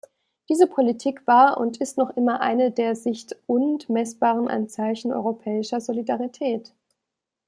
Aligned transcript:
Diese 0.49 0.65
Politik 0.65 1.27
war 1.27 1.57
und 1.59 1.77
ist 1.79 1.95
noch 1.95 2.09
immer 2.17 2.39
eine 2.41 2.71
der 2.71 2.95
sichtund 2.95 3.87
messbaren 3.87 4.47
Anzeichen 4.47 5.11
europäischer 5.13 5.79
Solidarität. 5.79 6.73